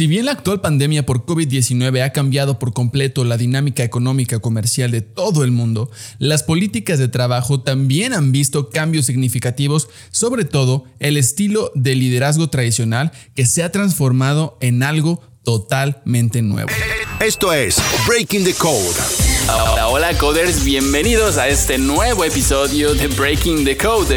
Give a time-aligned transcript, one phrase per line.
[0.00, 4.90] Si bien la actual pandemia por COVID-19 ha cambiado por completo la dinámica económica comercial
[4.90, 10.86] de todo el mundo, las políticas de trabajo también han visto cambios significativos, sobre todo
[11.00, 16.70] el estilo de liderazgo tradicional que se ha transformado en algo totalmente nuevo.
[17.20, 17.76] Esto es
[18.08, 18.96] Breaking the Code.
[19.48, 24.16] Hola, hola coders, bienvenidos a este nuevo episodio de Breaking the Code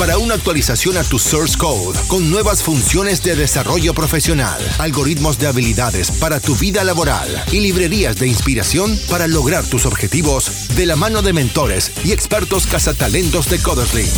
[0.00, 5.46] para una actualización a tu source code con nuevas funciones de desarrollo profesional, algoritmos de
[5.46, 10.96] habilidades para tu vida laboral y librerías de inspiración para lograr tus objetivos de la
[10.96, 14.08] mano de mentores y expertos cazatalentos de CodersLink.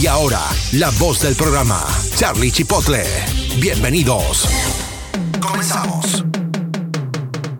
[0.00, 0.40] Y ahora,
[0.72, 3.04] la voz del programa, Charlie Chipotle.
[3.58, 4.48] Bienvenidos.
[5.38, 6.24] Comenzamos.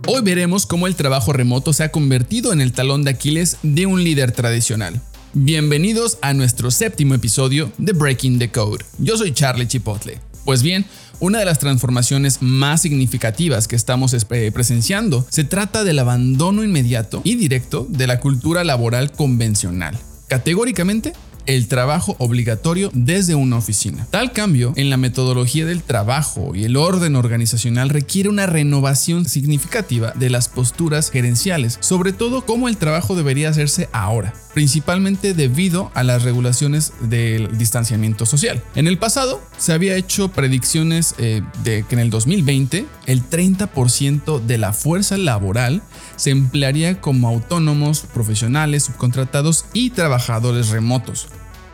[0.06, 3.84] Hoy veremos cómo el trabajo remoto se ha convertido en el talón de Aquiles de
[3.84, 5.02] un líder tradicional.
[5.32, 8.84] Bienvenidos a nuestro séptimo episodio de Breaking the Code.
[8.98, 10.18] Yo soy Charlie Chipotle.
[10.44, 10.84] Pues bien,
[11.20, 17.20] una de las transformaciones más significativas que estamos eh, presenciando se trata del abandono inmediato
[17.22, 19.96] y directo de la cultura laboral convencional.
[20.26, 21.12] Categóricamente,
[21.46, 24.08] el trabajo obligatorio desde una oficina.
[24.10, 30.12] Tal cambio en la metodología del trabajo y el orden organizacional requiere una renovación significativa
[30.16, 36.02] de las posturas gerenciales, sobre todo cómo el trabajo debería hacerse ahora principalmente debido a
[36.02, 38.62] las regulaciones del distanciamiento social.
[38.74, 44.40] En el pasado se había hecho predicciones eh, de que en el 2020 el 30%
[44.40, 45.82] de la fuerza laboral
[46.16, 51.28] se emplearía como autónomos, profesionales, subcontratados y trabajadores remotos.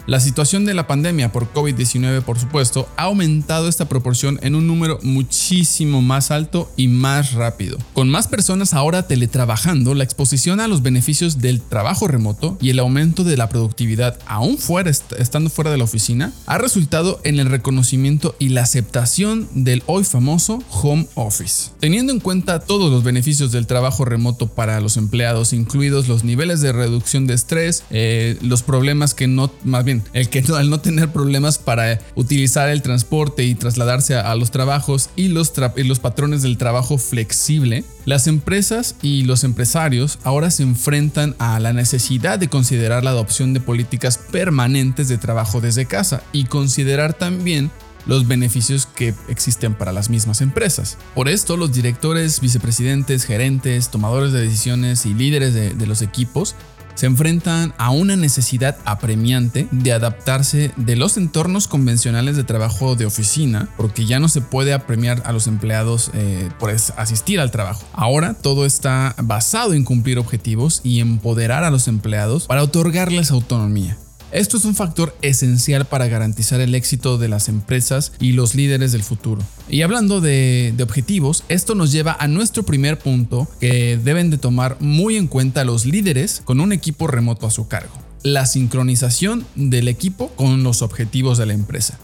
[0.07, 4.69] La situación de la pandemia por COVID-19, por supuesto, ha aumentado esta proporción en un
[4.69, 7.77] número muchísimo más alto y más rápido.
[7.93, 12.79] Con más personas ahora teletrabajando, la exposición a los beneficios del trabajo remoto y el
[12.79, 17.51] aumento de la productividad, aún fuera estando fuera de la oficina, ha resultado en el
[17.51, 21.71] reconocimiento y la aceptación del hoy famoso home office.
[21.81, 26.61] Teniendo en cuenta todos los beneficios del trabajo remoto para los empleados, incluidos los niveles
[26.61, 30.81] de reducción de estrés, eh, los problemas que no, más bien el que al no
[30.81, 35.99] tener problemas para utilizar el transporte y trasladarse a, los trabajos y los, y los
[35.99, 42.39] patrones del trabajo flexible, las empresas y los empresarios ahora se enfrentan a la necesidad
[42.39, 47.71] de considerar la adopción de políticas permanentes de trabajo desde casa y considerar también
[48.07, 50.97] los beneficios que existen para las mismas empresas.
[51.15, 56.55] Por esto, los directores, vicepresidentes, gerentes, tomadores de decisiones y líderes de los equipos
[56.97, 63.07] se enfrentan a una necesidad apremiante de adaptarse de los entornos convencionales de trabajo de
[63.07, 67.85] oficina, porque ya no se puede apremiar a los empleados eh, por asistir al trabajo.
[67.93, 73.97] Ahora todo está basado en cumplir objetivos y empoderar a los empleados para otorgarles autonomía.
[74.37, 78.93] Esto es un factor esencial para garantizar el éxito de las empresas y los líderes
[78.93, 79.41] del futuro.
[79.71, 84.77] Y hablando de, objetivos, esto nos lleva a nuestro primer punto que deben de tomar
[84.79, 87.95] muy en cuenta los líderes con un equipo remoto a su cargo.
[88.23, 91.99] La sincronización del equipo con los objetivos de la empresa.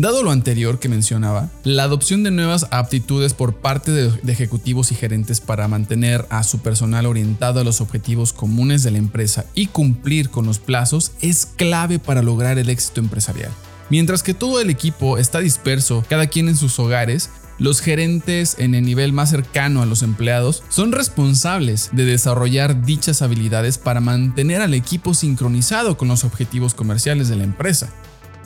[0.00, 4.94] Dado lo anterior que mencionaba, la adopción de nuevas aptitudes por parte de, ejecutivos y
[4.94, 9.66] gerentes para mantener a su personal orientado a los objetivos comunes de la empresa y
[9.66, 13.50] cumplir con los plazos es clave para lograr el éxito empresarial.
[13.90, 17.28] Mientras que todo el equipo está disperso, cada quien en sus hogares,
[17.58, 23.20] los gerentes en el nivel más cercano a los empleados son responsables de desarrollar dichas
[23.20, 27.92] habilidades para mantener al equipo sincronizado con los objetivos comerciales de la empresa.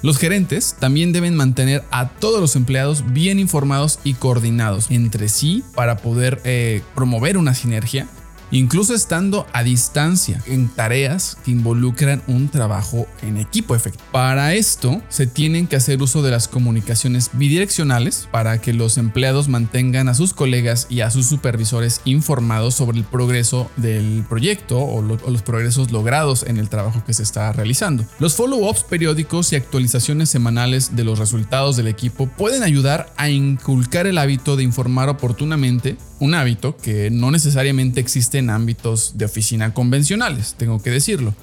[0.04, 5.64] Los gerentes también deben mantener a todos los empleados bien informados y coordinados entre sí
[5.74, 8.06] para poder eh, promover una sinergia
[8.54, 14.04] incluso estando a distancia en tareas que involucran un trabajo en equipo efectivo.
[14.12, 19.48] Para esto se tienen que hacer uso de las comunicaciones bidireccionales para que los empleados
[19.48, 25.02] mantengan a sus colegas y a sus supervisores informados sobre el progreso del proyecto o,
[25.02, 28.04] los progresos logrados en el trabajo que se está realizando.
[28.20, 34.06] Los follow-ups periódicos y actualizaciones semanales de los resultados del equipo pueden ayudar a inculcar
[34.06, 39.74] el hábito de informar oportunamente un hábito que no necesariamente existe en ámbitos de oficina
[39.74, 41.34] convencionales, tengo que decirlo.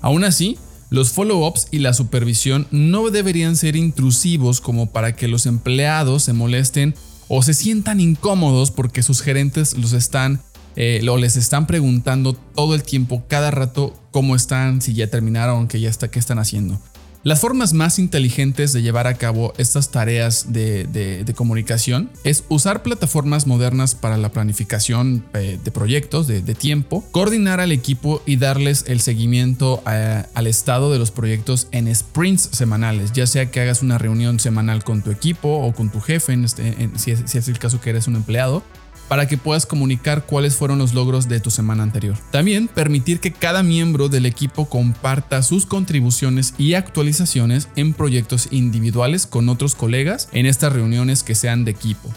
[0.00, 0.58] Aún así,
[0.90, 6.32] los follow-ups y la supervisión no deberían ser intrusivos como para que los empleados se
[6.32, 6.94] molesten
[7.28, 10.40] o se sientan incómodos porque sus gerentes los están
[10.76, 15.80] eh, les están preguntando todo el tiempo, cada rato, cómo están, si ya terminaron, qué
[15.80, 16.80] ya está, qué están haciendo.
[17.22, 23.46] Las formas más inteligentes de llevar a cabo estas tareas de, comunicación es usar plataformas
[23.46, 29.00] modernas para la planificación eh, de proyectos, de, tiempo, coordinar al equipo y darles el
[29.00, 34.40] seguimiento al estado de los proyectos en sprints semanales, ya sea que hagas una reunión
[34.40, 38.08] semanal con tu equipo o con tu jefe, este, si es el caso que eres
[38.08, 38.62] un empleado,
[39.10, 42.16] para que puedas comunicar cuáles fueron los logros de tu semana anterior.
[42.30, 49.26] También permitir que cada miembro del equipo comparta sus contribuciones y actualizaciones en proyectos individuales
[49.26, 52.08] con otros colegas en estas reuniones que sean de equipo.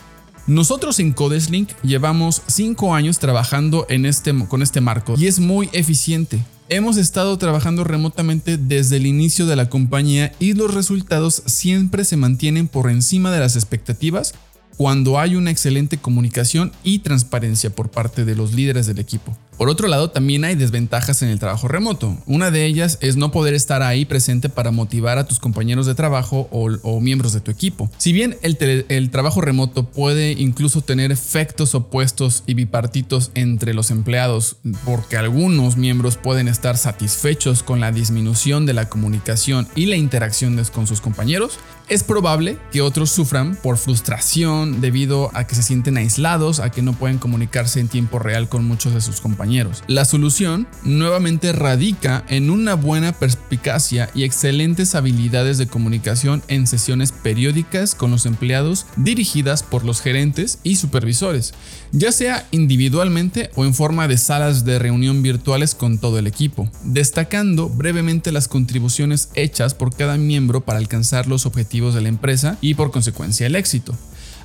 [0.46, 5.70] Nosotros en Codeslink llevamos 5 años trabajando en este, con este marco y es muy
[5.74, 6.46] eficiente.
[6.70, 12.18] Hemos estado trabajando remotamente desde el inicio de la compañía y los resultados siempre se
[12.18, 14.36] mantienen por encima de las expectativas
[14.78, 19.38] cuando hay una excelente comunicación y transparencia por parte de los líderes del equipo.
[19.58, 22.18] Por otro lado, también hay desventajas en el trabajo remoto.
[22.26, 25.96] Una de ellas es no poder estar ahí presente para motivar a tus compañeros de
[25.96, 27.90] trabajo o, miembros de tu equipo.
[27.98, 33.92] Si bien el, el, trabajo remoto puede incluso tener efectos opuestos y bipartitos entre los
[33.92, 39.96] empleados, porque algunos miembros pueden estar satisfechos con la disminución de la comunicación y la
[39.96, 41.60] interacción con sus compañeros,
[41.90, 46.82] es probable que otros sufran por frustración debido a que se sienten aislados, a que
[46.82, 49.43] no pueden comunicarse en tiempo real con muchos de sus compañeros.
[49.88, 57.12] La solución nuevamente radica en una buena perspicacia y excelentes habilidades de comunicación en sesiones
[57.12, 61.54] periódicas con los empleados dirigidas por los gerentes y supervisores,
[61.92, 66.70] ya sea individualmente o en forma de salas de reunión virtuales con todo el equipo,
[66.84, 72.58] destacando brevemente las contribuciones hechas por cada miembro para alcanzar los objetivos de la empresa
[72.62, 73.94] y por consecuencia el éxito.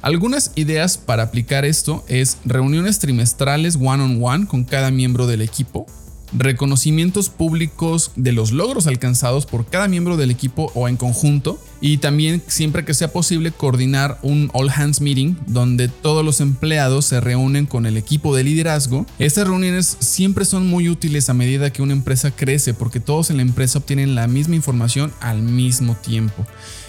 [0.00, 5.42] Algunas ideas para aplicar esto es reuniones trimestrales one on one con cada miembro del
[5.42, 5.86] equipo,
[6.32, 11.98] reconocimientos públicos de los logros alcanzados por cada miembro del equipo o en conjunto y
[11.98, 17.20] también siempre que sea posible coordinar un all hands meeting donde todos los empleados se
[17.20, 19.06] reúnen con el equipo de liderazgo.
[19.18, 23.36] Estas reuniones siempre son muy útiles a medida que una empresa crece porque todos en
[23.36, 26.46] la empresa obtienen la misma información al mismo tiempo.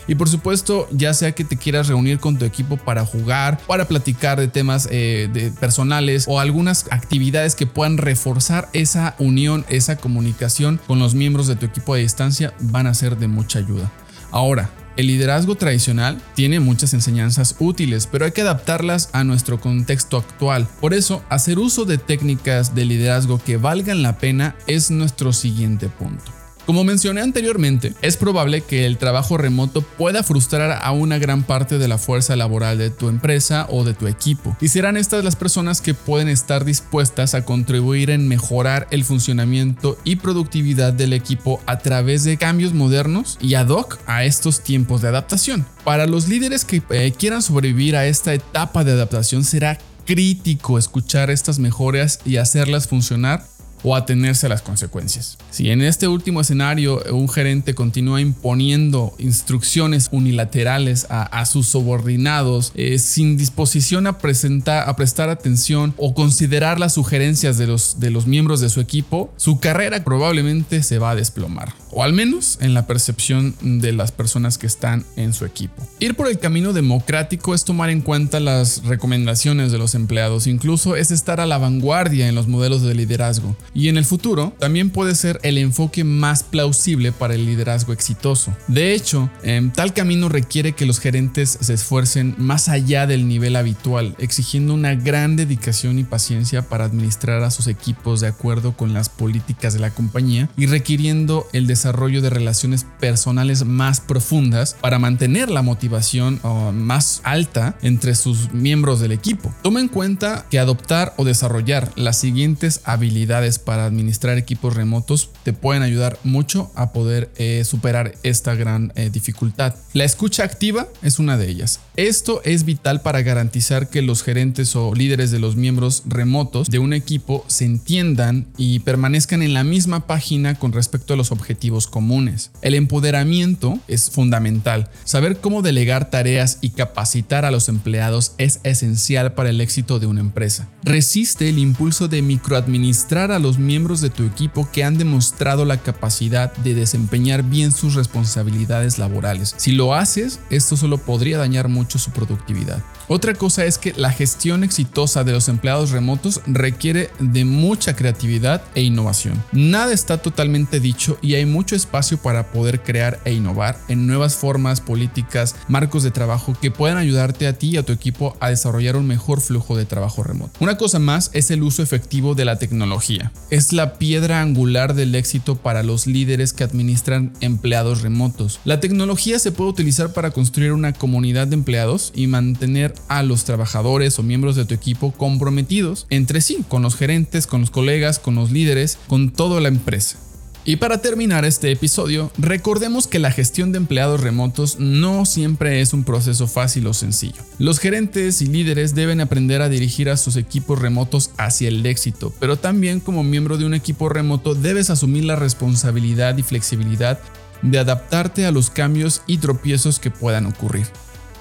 [0.09, 3.87] Y por supuesto, ya sea que te quieras reunir con tu equipo para jugar, para
[3.87, 9.97] platicar de temas eh, de personales o algunas actividades que puedan reforzar esa unión, esa
[9.97, 13.91] comunicación con los miembros de tu equipo a distancia, van a ser de mucha ayuda.
[14.31, 20.17] Ahora, el liderazgo tradicional tiene muchas enseñanzas útiles, pero hay que adaptarlas a nuestro contexto
[20.17, 20.67] actual.
[20.81, 25.87] Por eso, hacer uso de técnicas de liderazgo que valgan la pena es nuestro siguiente
[25.87, 26.38] punto.
[26.69, 31.79] Como mencioné anteriormente, es probable que el trabajo remoto pueda frustrar a una gran parte
[31.79, 35.35] de la fuerza laboral de tu empresa o de tu equipo, y serán estas las
[35.35, 41.59] personas que pueden estar dispuestas a contribuir en mejorar el funcionamiento y productividad del equipo
[41.65, 45.65] a través de cambios modernos y ad hoc a estos tiempos de adaptación.
[45.83, 51.31] Para los líderes que eh, quieran sobrevivir a esta etapa de adaptación será crítico escuchar
[51.31, 53.43] estas mejoras y hacerlas funcionar
[53.83, 55.37] o atenerse a las consecuencias.
[55.51, 62.99] Si en este último escenario un gerente continúa imponiendo instrucciones unilaterales a, sus subordinados eh,
[62.99, 68.59] sin disposición a, a prestar atención o considerar las sugerencias de los, de los miembros
[68.59, 72.87] de su equipo, su carrera probablemente se va a desplomar, o al menos en la
[72.87, 75.87] percepción de las personas que están en su equipo.
[75.99, 80.95] Ir por el camino democrático es tomar en cuenta las recomendaciones de los empleados, incluso
[80.95, 84.89] es estar a la vanguardia en los modelos de liderazgo y en el futuro también
[84.89, 88.55] puede ser el enfoque más plausible para el liderazgo exitoso.
[88.67, 93.55] De hecho, em, tal camino requiere que los gerentes se esfuercen más allá del nivel
[93.55, 98.93] habitual, exigiendo una gran dedicación y paciencia para administrar a sus equipos de acuerdo con
[98.93, 104.99] las políticas de la compañía y requiriendo el desarrollo de relaciones personales más profundas para
[104.99, 106.39] mantener la motivación
[106.73, 109.53] más alta entre sus miembros del equipo.
[109.61, 115.53] Toma en cuenta que adoptar o desarrollar las siguientes habilidades para administrar equipos remotos te
[115.53, 119.75] pueden ayudar mucho a poder eh, superar esta gran eh, dificultad.
[119.93, 121.79] La escucha activa es una de ellas.
[121.95, 126.79] Esto es vital para garantizar que los gerentes o líderes de los miembros remotos de
[126.79, 131.68] un equipo se entiendan y permanezcan en la misma página con respecto a los objetivos
[131.87, 132.51] comunes.
[132.61, 134.89] El empoderamiento es fundamental.
[135.03, 140.07] Saber cómo delegar tareas y capacitar a los empleados es esencial para el éxito de
[140.07, 140.69] una empresa.
[140.83, 145.65] Resiste el impulso de microadministrar a los los miembros de tu equipo que han demostrado
[145.65, 149.55] la capacidad de desempeñar bien sus responsabilidades laborales.
[149.57, 152.83] Si lo haces, esto solo podría dañar mucho su productividad.
[153.11, 158.61] Otra cosa es que la gestión exitosa de los empleados remotos requiere de mucha creatividad
[158.75, 159.43] e innovación.
[159.51, 164.35] Nada está totalmente dicho y hay mucho espacio para poder crear e innovar en nuevas
[164.35, 168.51] formas, políticas, marcos de trabajo que puedan ayudarte a ti y a tu equipo a
[168.51, 170.51] desarrollar un mejor flujo de trabajo remoto.
[170.59, 173.31] Una cosa más es el uso efectivo de la tecnología.
[173.49, 178.59] Es la piedra angular del éxito para los líderes que administran empleados remotos.
[178.65, 183.45] La tecnología se puede utilizar para construir una comunidad de empleados y mantener a los
[183.45, 188.19] trabajadores o miembros de tu equipo comprometidos entre sí, con los gerentes, con los colegas,
[188.19, 190.17] con los líderes, con toda la empresa.
[190.65, 195.93] Y para terminar este episodio, recordemos que la gestión de empleados remotos no siempre es
[195.93, 197.41] un proceso fácil o sencillo.
[197.57, 202.33] Los gerentes y líderes deben aprender a dirigir a sus equipos remotos hacia el éxito,
[202.39, 207.19] pero también como miembro de un equipo remoto debes asumir la responsabilidad y flexibilidad
[207.61, 210.85] de adaptarte a los cambios y tropiezos que puedan ocurrir.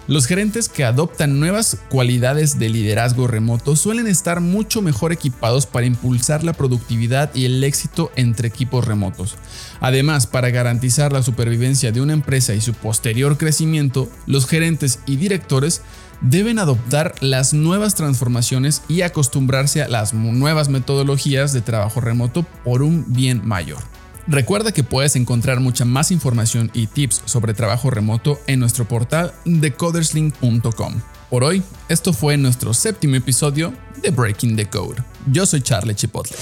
[0.09, 5.85] Los gerentes que adoptan nuevas cualidades de liderazgo remoto suelen estar mucho mejor equipados para
[5.85, 9.37] impulsar la productividad y el éxito entre equipos remotos.
[9.81, 15.17] Además, para garantizar la supervivencia de una empresa y su posterior crecimiento, los gerentes y
[15.17, 15.83] directores
[16.23, 22.81] deben adoptar las nuevas transformaciones y acostumbrarse a las nuevas metodologías de trabajo remoto por
[22.81, 23.98] un bien mayor.
[24.28, 29.32] Recuerda que puedes encontrar mucha más información y tips sobre trabajo remoto en nuestro portal
[29.47, 31.00] decoderslink.com.
[31.30, 35.02] Por hoy, esto fue nuestro séptimo episodio de Breaking the Code.
[35.30, 36.37] Yo soy Charlie Chipotle.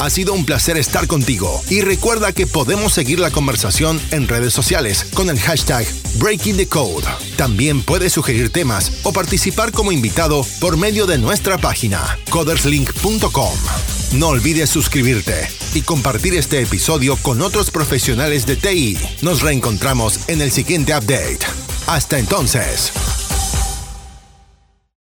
[0.00, 4.54] Ha sido un placer estar contigo y recuerda que podemos seguir la conversación en redes
[4.54, 5.86] sociales con el hashtag
[6.18, 7.06] Breaking the Code.
[7.36, 13.97] También puedes sugerir temas o participar como invitado por medio de nuestra página coderslink.com.
[14.12, 18.98] No olvides suscribirte y compartir este episodio con otros profesionales de TI.
[19.20, 21.40] Nos reencontramos en el siguiente update.
[21.86, 23.17] Hasta entonces.